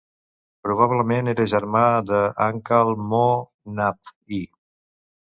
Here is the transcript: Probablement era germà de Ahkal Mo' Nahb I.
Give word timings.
Probablement 0.67 1.27
era 1.33 1.43
germà 1.51 1.83
de 2.11 2.21
Ahkal 2.45 2.93
Mo' 3.11 3.27
Nahb 3.81 4.11
I. 4.39 4.41